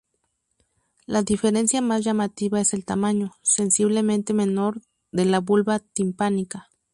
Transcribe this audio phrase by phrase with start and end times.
[1.05, 4.81] La diferencia más llamativa es el tamaño sensiblemente menor
[5.11, 6.71] de la bulla timpánica.